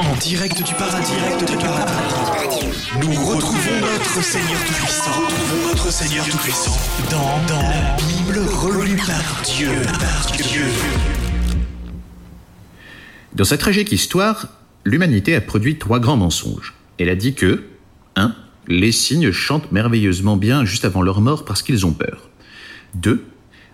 En 0.00 0.16
direct 0.16 0.62
du 0.62 0.74
paradis, 0.74 1.12
direct 1.12 1.50
du 1.50 1.56
paradis. 1.56 2.66
Nous 3.00 3.12
retrouvons 3.24 3.80
notre 3.80 4.22
Seigneur 4.22 4.60
Tout-Puissant. 6.24 6.76
Dans, 7.10 7.46
dans 7.48 7.62
la 7.62 7.96
Bible 7.96 8.38
relue 8.48 8.96
par 8.96 9.42
Dieu. 9.44 9.70
Par 9.84 10.26
Dieu. 10.36 10.64
Dans 13.34 13.44
sa 13.44 13.58
tragique 13.58 13.92
histoire, 13.92 14.48
l'humanité 14.84 15.34
a 15.34 15.40
produit 15.40 15.78
trois 15.78 16.00
grands 16.00 16.16
mensonges. 16.16 16.74
Elle 16.98 17.08
a 17.08 17.16
dit 17.16 17.34
que 17.34 17.64
1. 18.16 18.34
Les 18.68 18.92
cygnes 18.92 19.32
chantent 19.32 19.72
merveilleusement 19.72 20.36
bien 20.36 20.64
juste 20.64 20.84
avant 20.84 21.02
leur 21.02 21.20
mort 21.20 21.44
parce 21.44 21.62
qu'ils 21.62 21.86
ont 21.86 21.92
peur. 21.92 22.28
2. 22.94 23.24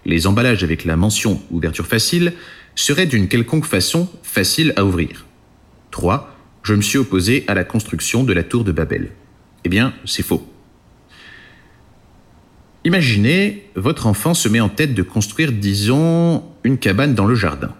Les 0.05 0.27
emballages 0.27 0.64
avec 0.64 0.85
la 0.85 0.96
mention 0.96 1.41
ouverture 1.50 1.87
facile 1.87 2.32
seraient 2.75 3.07
d'une 3.07 3.29
quelconque 3.29 3.66
façon 3.66 4.09
faciles 4.23 4.73
à 4.77 4.85
ouvrir. 4.85 5.27
3. 5.91 6.34
Je 6.62 6.75
me 6.75 6.82
suis 6.82 6.98
opposé 6.98 7.45
à 7.46 7.54
la 7.54 7.64
construction 7.64 8.25
de 8.25 8.32
la 8.32 8.43
tour 8.43 8.64
de 8.64 8.72
Babel. 8.72 9.11
Eh 9.64 9.68
bien, 9.68 9.95
c'est 10.04 10.22
faux. 10.22 10.46
Imaginez, 12.85 13.68
votre 13.75 14.07
enfant 14.07 14.35
se 14.35 14.48
met 14.48 14.61
en 14.61 14.68
tête 14.68 14.95
de 14.95 15.03
construire, 15.03 15.53
disons, 15.53 16.45
une 16.64 16.79
cabane 16.79 17.14
dans 17.14 17.26
le 17.26 17.35
jardin. 17.35 17.75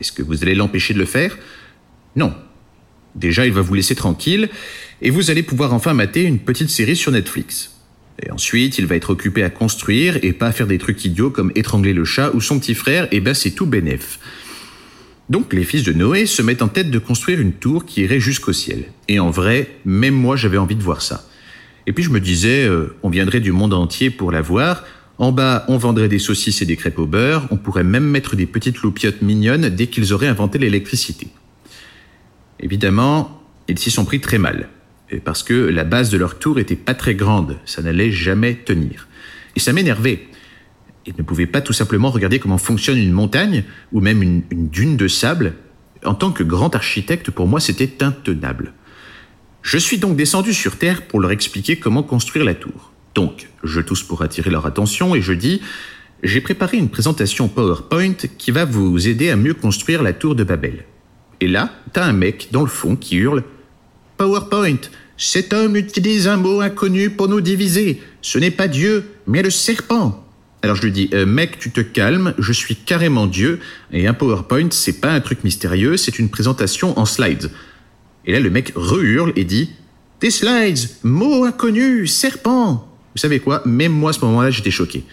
Est-ce 0.00 0.12
que 0.12 0.22
vous 0.22 0.42
allez 0.42 0.54
l'empêcher 0.54 0.94
de 0.94 0.98
le 0.98 1.04
faire? 1.04 1.36
Non. 2.16 2.34
Déjà, 3.14 3.44
il 3.44 3.52
va 3.52 3.60
vous 3.60 3.74
laisser 3.74 3.94
tranquille 3.94 4.48
et 5.02 5.10
vous 5.10 5.30
allez 5.30 5.42
pouvoir 5.42 5.74
enfin 5.74 5.94
mater 5.94 6.22
une 6.22 6.38
petite 6.38 6.70
série 6.70 6.96
sur 6.96 7.12
Netflix. 7.12 7.72
Et 8.22 8.30
ensuite, 8.30 8.78
il 8.78 8.86
va 8.86 8.96
être 8.96 9.10
occupé 9.10 9.42
à 9.42 9.50
construire 9.50 10.18
et 10.22 10.32
pas 10.32 10.48
à 10.48 10.52
faire 10.52 10.66
des 10.66 10.78
trucs 10.78 11.04
idiots 11.04 11.30
comme 11.30 11.52
étrangler 11.54 11.92
le 11.92 12.04
chat 12.04 12.30
ou 12.34 12.40
son 12.40 12.58
petit 12.58 12.74
frère, 12.74 13.08
et 13.10 13.20
ben 13.20 13.34
c'est 13.34 13.50
tout 13.50 13.66
bénef. 13.66 14.18
Donc 15.30 15.52
les 15.52 15.62
fils 15.62 15.84
de 15.84 15.92
Noé 15.92 16.26
se 16.26 16.42
mettent 16.42 16.60
en 16.60 16.68
tête 16.68 16.90
de 16.90 16.98
construire 16.98 17.40
une 17.40 17.52
tour 17.52 17.86
qui 17.86 18.02
irait 18.02 18.18
jusqu'au 18.18 18.52
ciel. 18.52 18.86
Et 19.06 19.20
en 19.20 19.30
vrai, 19.30 19.76
même 19.84 20.14
moi 20.14 20.34
j'avais 20.34 20.58
envie 20.58 20.74
de 20.74 20.82
voir 20.82 21.02
ça. 21.02 21.24
Et 21.86 21.92
puis 21.92 22.02
je 22.02 22.10
me 22.10 22.20
disais, 22.20 22.66
euh, 22.66 22.96
on 23.04 23.10
viendrait 23.10 23.40
du 23.40 23.52
monde 23.52 23.72
entier 23.72 24.10
pour 24.10 24.32
la 24.32 24.42
voir. 24.42 24.84
En 25.18 25.30
bas, 25.30 25.64
on 25.68 25.78
vendrait 25.78 26.08
des 26.08 26.18
saucisses 26.18 26.62
et 26.62 26.66
des 26.66 26.76
crêpes 26.76 26.98
au 26.98 27.06
beurre. 27.06 27.46
On 27.50 27.56
pourrait 27.56 27.84
même 27.84 28.04
mettre 28.04 28.34
des 28.34 28.46
petites 28.46 28.82
loupiottes 28.82 29.22
mignonnes 29.22 29.68
dès 29.68 29.86
qu'ils 29.86 30.12
auraient 30.12 30.26
inventé 30.26 30.58
l'électricité. 30.58 31.28
Évidemment, 32.58 33.40
ils 33.68 33.78
s'y 33.78 33.90
sont 33.90 34.04
pris 34.04 34.20
très 34.20 34.38
mal 34.38 34.68
parce 35.24 35.42
que 35.42 35.54
la 35.54 35.84
base 35.84 36.10
de 36.10 36.18
leur 36.18 36.38
tour 36.38 36.58
était 36.58 36.76
pas 36.76 36.94
très 36.94 37.14
grande, 37.14 37.58
ça 37.64 37.82
n'allait 37.82 38.10
jamais 38.12 38.54
tenir. 38.54 39.08
Et 39.56 39.60
ça 39.60 39.72
m'énervait. 39.72 40.26
Ils 41.06 41.14
ne 41.16 41.22
pouvaient 41.22 41.46
pas 41.46 41.60
tout 41.60 41.72
simplement 41.72 42.10
regarder 42.10 42.38
comment 42.38 42.58
fonctionne 42.58 42.98
une 42.98 43.12
montagne 43.12 43.64
ou 43.92 44.00
même 44.00 44.22
une, 44.22 44.42
une 44.50 44.68
dune 44.68 44.96
de 44.96 45.08
sable. 45.08 45.54
En 46.04 46.14
tant 46.14 46.30
que 46.30 46.42
grand 46.42 46.74
architecte, 46.74 47.30
pour 47.30 47.46
moi, 47.46 47.60
c'était 47.60 48.02
intenable. 48.02 48.72
Je 49.62 49.78
suis 49.78 49.98
donc 49.98 50.16
descendu 50.16 50.54
sur 50.54 50.76
Terre 50.76 51.06
pour 51.06 51.20
leur 51.20 51.30
expliquer 51.30 51.76
comment 51.76 52.02
construire 52.02 52.44
la 52.44 52.54
tour. 52.54 52.92
Donc, 53.14 53.48
je 53.62 53.80
tousse 53.80 54.02
pour 54.02 54.22
attirer 54.22 54.50
leur 54.50 54.66
attention 54.66 55.14
et 55.14 55.20
je 55.20 55.32
dis 55.32 55.60
j'ai 56.22 56.40
préparé 56.40 56.76
une 56.76 56.90
présentation 56.90 57.48
PowerPoint 57.48 58.14
qui 58.36 58.50
va 58.50 58.64
vous 58.64 59.08
aider 59.08 59.30
à 59.30 59.36
mieux 59.36 59.54
construire 59.54 60.02
la 60.02 60.12
tour 60.12 60.34
de 60.34 60.44
Babel. 60.44 60.84
Et 61.40 61.48
là, 61.48 61.72
t'as 61.92 62.04
un 62.04 62.12
mec 62.12 62.48
dans 62.52 62.60
le 62.60 62.68
fond 62.68 62.96
qui 62.96 63.16
hurle 63.16 63.42
PowerPoint, 64.18 64.80
cet 65.16 65.54
homme 65.54 65.76
utilise 65.76 66.28
un 66.28 66.36
mot 66.36 66.60
inconnu 66.60 67.10
pour 67.10 67.28
nous 67.28 67.40
diviser. 67.40 68.02
Ce 68.20 68.38
n'est 68.38 68.50
pas 68.50 68.68
Dieu, 68.68 69.12
mais 69.26 69.42
le 69.42 69.48
serpent. 69.48 70.26
Alors 70.62 70.76
je 70.76 70.82
lui 70.82 70.92
dis, 70.92 71.08
euh, 71.14 71.24
mec, 71.24 71.58
tu 71.58 71.70
te 71.70 71.80
calmes, 71.80 72.34
je 72.38 72.52
suis 72.52 72.76
carrément 72.76 73.26
Dieu, 73.26 73.60
et 73.92 74.06
un 74.06 74.12
PowerPoint, 74.12 74.68
c'est 74.70 75.00
pas 75.00 75.10
un 75.10 75.20
truc 75.20 75.42
mystérieux, 75.42 75.96
c'est 75.96 76.18
une 76.18 76.28
présentation 76.28 76.98
en 76.98 77.06
slides. 77.06 77.50
Et 78.26 78.32
là, 78.32 78.40
le 78.40 78.50
mec 78.50 78.72
rehurle 78.74 79.32
et 79.36 79.44
dit, 79.44 79.70
des 80.20 80.30
slides, 80.30 80.90
mot 81.02 81.44
inconnu, 81.44 82.06
serpent. 82.06 82.86
Vous 83.14 83.20
savez 83.20 83.40
quoi? 83.40 83.62
Même 83.64 83.92
moi, 83.92 84.10
à 84.10 84.12
ce 84.12 84.20
moment-là, 84.20 84.50
j'étais 84.50 84.70
choqué. 84.70 85.04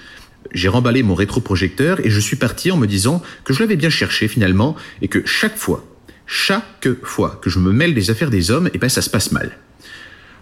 J'ai 0.52 0.68
remballé 0.68 1.02
mon 1.02 1.16
rétroprojecteur 1.16 2.06
et 2.06 2.10
je 2.10 2.20
suis 2.20 2.36
parti 2.36 2.72
en 2.72 2.78
me 2.78 2.86
disant 2.86 3.22
que 3.44 3.54
je 3.54 3.62
l'avais 3.62 3.78
bien 3.78 3.90
cherché 3.90 4.28
finalement 4.28 4.76
et 5.02 5.08
que 5.08 5.26
chaque 5.26 5.58
fois, 5.58 5.86
chaque 6.26 6.90
fois 7.04 7.40
que 7.42 7.50
je 7.50 7.60
me 7.60 7.72
mêle 7.72 7.94
des 7.94 8.12
affaires 8.12 8.30
des 8.30 8.52
hommes, 8.52 8.68
et 8.68 8.72
eh 8.74 8.78
ben 8.78 8.90
ça 8.90 9.02
se 9.02 9.10
passe 9.10 9.32
mal. 9.32 9.58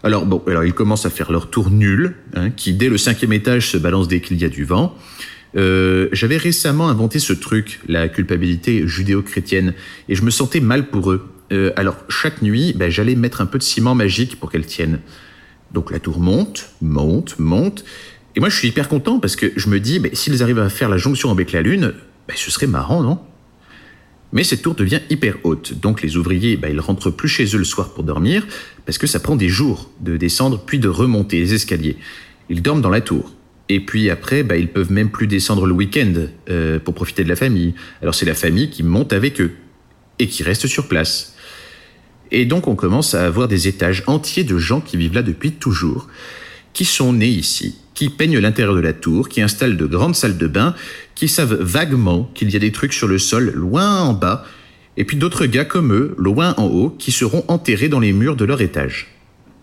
Alors 0.05 0.27
bon, 0.27 0.39
alors 0.45 0.63
ils 0.63 0.73
commencent 0.73 1.07
à 1.07 1.09
faire 1.09 1.31
leur 1.31 1.49
tour 1.49 1.71
nul, 1.71 2.13
hein, 2.35 2.51
qui 2.51 2.73
dès 2.73 2.89
le 2.89 2.97
cinquième 2.99 3.33
étage 3.33 3.71
se 3.71 3.77
balance 3.77 4.07
dès 4.07 4.21
qu'il 4.21 4.39
y 4.39 4.45
a 4.45 4.49
du 4.49 4.63
vent. 4.63 4.95
Euh, 5.57 6.09
J'avais 6.11 6.38
récemment 6.38 6.89
inventé 6.89 7.17
ce 7.17 7.33
truc, 7.33 7.79
la 7.88 8.07
culpabilité 8.07 8.88
judéo-chrétienne, 8.88 9.73
et 10.07 10.13
je 10.13 10.21
me 10.21 10.29
sentais 10.29 10.59
mal 10.59 10.91
pour 10.91 11.11
eux. 11.11 11.27
Euh, 11.51 11.71
alors 11.75 11.97
chaque 12.07 12.43
nuit, 12.43 12.73
ben, 12.77 12.91
j'allais 12.91 13.16
mettre 13.16 13.41
un 13.41 13.47
peu 13.47 13.57
de 13.57 13.63
ciment 13.63 13.95
magique 13.95 14.39
pour 14.39 14.51
qu'elle 14.51 14.67
tienne. 14.67 14.99
Donc 15.71 15.89
la 15.89 15.97
tour 15.97 16.19
monte, 16.19 16.69
monte, 16.83 17.39
monte, 17.39 17.83
et 18.35 18.39
moi 18.39 18.49
je 18.49 18.57
suis 18.57 18.67
hyper 18.67 18.87
content 18.89 19.19
parce 19.19 19.35
que 19.35 19.53
je 19.55 19.69
me 19.69 19.79
dis, 19.79 19.97
ben, 19.97 20.11
s'ils 20.13 20.43
arrivent 20.43 20.59
à 20.59 20.69
faire 20.69 20.87
la 20.87 20.97
jonction 20.97 21.31
avec 21.31 21.51
la 21.51 21.63
lune, 21.63 21.95
ben, 22.27 22.35
ce 22.37 22.51
serait 22.51 22.67
marrant, 22.67 23.01
non? 23.01 23.19
Mais 24.35 24.44
cette 24.44 24.62
tour 24.62 24.75
devient 24.75 25.00
hyper 25.09 25.38
haute, 25.44 25.79
donc 25.79 26.01
les 26.01 26.18
ouvriers, 26.18 26.57
bah, 26.57 26.69
ils 26.69 26.81
rentrent 26.81 27.09
plus 27.09 27.29
chez 27.29 27.46
eux 27.56 27.57
le 27.57 27.63
soir 27.63 27.94
pour 27.94 28.03
dormir, 28.03 28.46
parce 28.85 28.97
que 28.97 29.07
ça 29.07 29.22
prend 29.22 29.38
des 29.38 29.47
jours 29.47 29.90
de 30.01 30.18
descendre 30.18 30.62
puis 30.63 30.78
de 30.78 30.90
remonter 30.90 31.40
les 31.40 31.53
escaliers. 31.53 31.96
Ils 32.50 32.62
dorment 32.62 32.81
dans 32.81 32.90
la 32.90 33.00
tour. 33.00 33.34
Et 33.69 33.79
puis 33.79 34.09
après, 34.09 34.44
bah, 34.44 34.57
ils 34.57 34.68
peuvent 34.68 34.91
même 34.91 35.09
plus 35.09 35.28
descendre 35.28 35.66
le 35.66 35.73
week-end 35.73 36.13
euh, 36.50 36.79
pour 36.79 36.94
profiter 36.94 37.23
de 37.23 37.29
la 37.29 37.38
famille. 37.38 37.75
Alors 38.01 38.13
c'est 38.13 38.25
la 38.25 38.35
famille 38.35 38.69
qui 38.69 38.84
monte 38.84 39.13
avec 39.13 39.40
eux 39.40 39.53
et 40.19 40.28
qui 40.28 40.44
reste 40.44 40.67
sur 40.67 40.90
place. 40.90 41.35
Et 42.31 42.46
donc 42.46 42.67
on 42.67 42.75
commence 42.75 43.16
à 43.16 43.25
avoir 43.25 43.47
des 43.47 43.69
étages 43.69 44.03
entiers 44.06 44.44
de 44.44 44.57
gens 44.57 44.81
qui 44.81 44.97
vivent 44.97 45.13
là 45.13 45.23
depuis 45.23 45.53
toujours, 45.53 46.09
qui 46.73 46.84
sont 46.84 47.13
nés 47.13 47.29
ici, 47.29 47.78
qui 47.94 48.09
peignent 48.09 48.40
l'intérieur 48.40 48.75
de 48.75 48.81
la 48.81 48.91
tour, 48.91 49.29
qui 49.29 49.41
installent 49.41 49.78
de 49.78 49.85
grandes 49.85 50.16
salles 50.16 50.38
de 50.38 50.47
bain, 50.47 50.75
qui 51.15 51.27
savent 51.27 51.55
vaguement 51.61 52.29
qu'il 52.33 52.51
y 52.51 52.55
a 52.55 52.59
des 52.59 52.71
trucs 52.71 52.93
sur 52.93 53.07
le 53.07 53.17
sol 53.17 53.51
loin 53.55 54.01
en 54.01 54.13
bas, 54.13 54.45
et 54.97 55.05
puis 55.05 55.17
d'autres 55.17 55.45
gars 55.45 55.65
comme 55.65 55.93
eux, 55.93 56.15
loin 56.17 56.53
en 56.57 56.65
haut, 56.65 56.89
qui 56.89 57.11
seront 57.11 57.43
enterrés 57.47 57.89
dans 57.89 57.99
les 57.99 58.13
murs 58.13 58.35
de 58.35 58.45
leur 58.45 58.61
étage. 58.61 59.07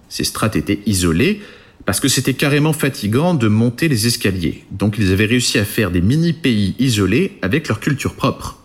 Ces 0.09 0.25
strates 0.25 0.57
étaient 0.57 0.81
isolées, 0.87 1.41
parce 1.85 2.01
que 2.01 2.09
c'était 2.09 2.35
carrément 2.35 2.73
fatigant 2.73 3.35
de 3.35 3.49
monter 3.49 3.89
les 3.89 4.07
escaliers, 4.07 4.65
donc 4.71 4.97
ils 4.99 5.13
avaient 5.13 5.27
réussi 5.27 5.59
à 5.59 5.65
faire 5.65 5.91
des 5.91 6.01
mini-pays 6.01 6.75
isolés 6.79 7.39
avec 7.43 7.69
leur 7.69 7.81
culture 7.81 8.15
propre. 8.15 8.59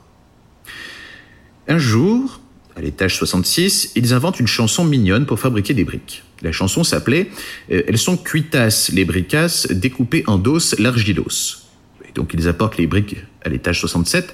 Un 1.68 1.80
jour, 1.80 2.40
à 2.76 2.82
l'étage 2.82 3.18
66, 3.18 3.94
ils 3.96 4.14
inventent 4.14 4.40
une 4.40 4.48
chanson 4.48 4.86
mignonne 4.86 5.26
pour 5.26 5.40
fabriquer 5.40 5.74
des 5.74 5.84
briques. 5.84 6.24
La 6.44 6.52
chanson 6.52 6.84
s'appelait 6.84 7.30
euh, 7.72 7.82
Elles 7.88 7.98
sont 7.98 8.18
cuitas 8.18 8.92
les 8.94 9.04
bricas 9.04 9.68
découpées 9.72 10.24
en 10.28 10.38
dos 10.38 10.76
l'argilos. 10.78 11.67
Donc 12.16 12.34
ils 12.34 12.48
apportent 12.48 12.78
les 12.78 12.88
briques 12.88 13.18
à 13.44 13.50
l'étage 13.50 13.80
67. 13.80 14.34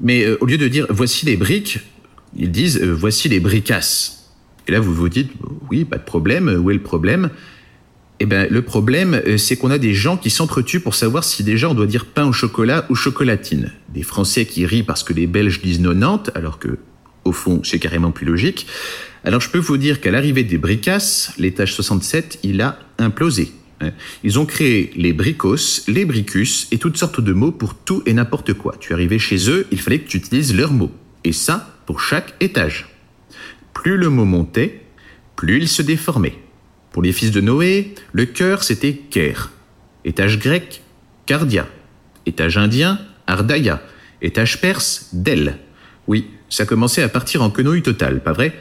Mais 0.00 0.24
euh, 0.24 0.36
au 0.40 0.46
lieu 0.46 0.58
de 0.58 0.68
dire 0.68 0.86
voici 0.90 1.26
les 1.26 1.36
briques, 1.36 1.78
ils 2.36 2.50
disent 2.50 2.80
euh, 2.80 2.92
voici 2.92 3.28
les 3.28 3.40
bricas. 3.40 4.12
Et 4.66 4.72
là 4.72 4.80
vous 4.80 4.94
vous 4.94 5.08
dites 5.08 5.30
oui, 5.70 5.84
pas 5.84 5.98
de 5.98 6.04
problème, 6.04 6.48
où 6.62 6.70
est 6.70 6.74
le 6.74 6.82
problème? 6.82 7.30
Eh 8.20 8.26
bien 8.26 8.46
le 8.48 8.62
problème 8.62 9.20
c'est 9.36 9.56
qu'on 9.56 9.70
a 9.70 9.78
des 9.78 9.92
gens 9.92 10.16
qui 10.16 10.30
s'entretuent 10.30 10.80
pour 10.80 10.94
savoir 10.94 11.24
si 11.24 11.42
déjà 11.42 11.68
on 11.68 11.74
doit 11.74 11.86
dire 11.86 12.06
pain 12.06 12.26
au 12.26 12.32
chocolat 12.32 12.86
ou 12.88 12.94
chocolatine. 12.94 13.72
Des 13.88 14.02
Français 14.02 14.46
qui 14.46 14.66
rient 14.66 14.84
parce 14.84 15.02
que 15.02 15.12
les 15.12 15.26
Belges 15.26 15.60
disent 15.60 15.82
90 15.82 16.30
alors 16.34 16.58
que 16.58 16.78
au 17.24 17.32
fond 17.32 17.60
c'est 17.64 17.78
carrément 17.78 18.12
plus 18.12 18.26
logique. 18.26 18.66
Alors 19.24 19.40
je 19.40 19.48
peux 19.48 19.58
vous 19.58 19.78
dire 19.78 20.00
qu'à 20.00 20.10
l'arrivée 20.10 20.44
des 20.44 20.58
Bricas, 20.58 21.32
l'étage 21.38 21.74
67, 21.74 22.40
il 22.42 22.60
a 22.60 22.78
implosé. 22.98 23.52
Ils 24.22 24.38
ont 24.38 24.46
créé 24.46 24.90
les 24.96 25.12
bricos, 25.12 25.84
les 25.88 26.04
bricus 26.04 26.68
et 26.70 26.78
toutes 26.78 26.96
sortes 26.96 27.20
de 27.20 27.32
mots 27.32 27.52
pour 27.52 27.74
tout 27.74 28.02
et 28.06 28.12
n'importe 28.12 28.54
quoi. 28.54 28.76
Tu 28.80 28.92
arrivais 28.92 29.18
chez 29.18 29.50
eux, 29.50 29.66
il 29.70 29.80
fallait 29.80 30.00
que 30.00 30.08
tu 30.08 30.18
utilises 30.18 30.54
leurs 30.54 30.72
mots. 30.72 30.92
Et 31.24 31.32
ça, 31.32 31.78
pour 31.86 32.00
chaque 32.00 32.34
étage. 32.40 32.88
Plus 33.72 33.96
le 33.96 34.08
mot 34.08 34.24
montait, 34.24 34.82
plus 35.36 35.58
il 35.58 35.68
se 35.68 35.82
déformait. 35.82 36.38
Pour 36.92 37.02
les 37.02 37.12
fils 37.12 37.30
de 37.30 37.40
Noé, 37.40 37.94
le 38.12 38.24
cœur 38.24 38.62
c'était 38.62 38.94
Ker. 38.94 39.50
Étage 40.04 40.38
grec, 40.38 40.82
Cardia. 41.26 41.66
Étage 42.26 42.56
indien, 42.56 43.00
Ardaya. 43.26 43.82
Étage 44.22 44.60
perse, 44.60 45.08
Del. 45.12 45.58
Oui, 46.06 46.30
ça 46.48 46.66
commençait 46.66 47.02
à 47.02 47.08
partir 47.08 47.42
en 47.42 47.50
quenouille 47.50 47.82
totale, 47.82 48.22
pas 48.22 48.32
vrai? 48.32 48.54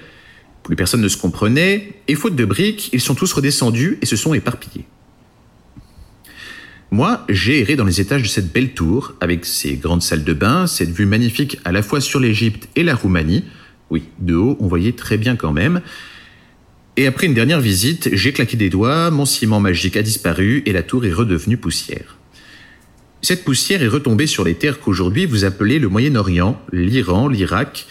Plus 0.63 0.75
personne 0.75 1.01
ne 1.01 1.07
se 1.09 1.17
comprenait, 1.17 1.93
et 2.07 2.15
faute 2.15 2.35
de 2.35 2.45
briques, 2.45 2.89
ils 2.93 3.01
sont 3.01 3.15
tous 3.15 3.31
redescendus 3.33 3.97
et 4.01 4.05
se 4.05 4.15
sont 4.15 4.33
éparpillés. 4.33 4.85
Moi, 6.93 7.25
j'ai 7.27 7.61
erré 7.61 7.75
dans 7.75 7.85
les 7.85 8.01
étages 8.01 8.21
de 8.21 8.27
cette 8.27 8.53
belle 8.53 8.75
tour, 8.75 9.15
avec 9.19 9.45
ses 9.45 9.77
grandes 9.77 10.03
salles 10.03 10.23
de 10.23 10.33
bain, 10.33 10.67
cette 10.67 10.91
vue 10.91 11.07
magnifique 11.07 11.57
à 11.65 11.71
la 11.71 11.81
fois 11.81 11.99
sur 11.99 12.19
l'Égypte 12.19 12.69
et 12.75 12.83
la 12.83 12.93
Roumanie. 12.93 13.45
Oui, 13.89 14.03
de 14.19 14.35
haut, 14.35 14.57
on 14.59 14.67
voyait 14.67 14.91
très 14.91 15.17
bien 15.17 15.35
quand 15.35 15.53
même. 15.53 15.81
Et 16.95 17.07
après 17.07 17.25
une 17.25 17.33
dernière 17.33 17.61
visite, 17.61 18.09
j'ai 18.13 18.31
claqué 18.31 18.57
des 18.57 18.69
doigts, 18.69 19.09
mon 19.09 19.25
ciment 19.25 19.59
magique 19.59 19.97
a 19.97 20.03
disparu 20.03 20.61
et 20.67 20.71
la 20.71 20.83
tour 20.83 21.03
est 21.03 21.11
redevenue 21.11 21.57
poussière. 21.57 22.19
Cette 23.23 23.43
poussière 23.43 23.81
est 23.81 23.87
retombée 23.87 24.27
sur 24.27 24.43
les 24.43 24.53
terres 24.53 24.79
qu'aujourd'hui 24.79 25.25
vous 25.25 25.45
appelez 25.45 25.79
le 25.79 25.89
Moyen-Orient, 25.89 26.61
l'Iran, 26.71 27.27
l'Irak 27.27 27.87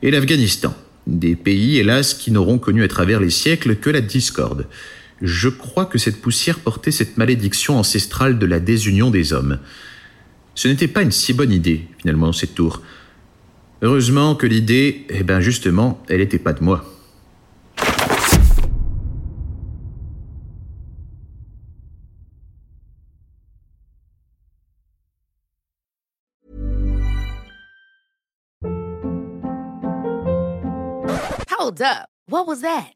et 0.00 0.10
l'Afghanistan. 0.10 0.74
Des 1.06 1.36
pays, 1.36 1.76
hélas, 1.76 2.14
qui 2.14 2.30
n'auront 2.30 2.56
connu 2.56 2.82
à 2.84 2.88
travers 2.88 3.20
les 3.20 3.28
siècles 3.28 3.76
que 3.76 3.90
la 3.90 4.00
discorde. 4.00 4.66
Je 5.22 5.48
crois 5.48 5.86
que 5.86 5.98
cette 5.98 6.20
poussière 6.20 6.58
portait 6.58 6.90
cette 6.90 7.16
malédiction 7.16 7.78
ancestrale 7.78 8.38
de 8.38 8.46
la 8.46 8.60
désunion 8.60 9.10
des 9.10 9.32
hommes. 9.32 9.58
Ce 10.54 10.68
n'était 10.68 10.88
pas 10.88 11.02
une 11.02 11.12
si 11.12 11.32
bonne 11.32 11.52
idée, 11.52 11.88
finalement, 11.98 12.32
cette 12.32 12.54
tour. 12.54 12.82
Heureusement 13.82 14.34
que 14.34 14.46
l'idée, 14.46 15.06
eh 15.08 15.22
ben 15.22 15.40
justement, 15.40 16.02
elle 16.08 16.20
n'était 16.20 16.38
pas 16.38 16.52
de 16.52 16.64
moi. 16.64 16.84
Hold 31.58 31.80
up. 31.82 32.08
What 32.28 32.46
was 32.46 32.60
that? 32.60 32.95